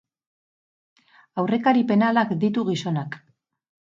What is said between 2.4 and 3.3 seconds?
ditu gizonak.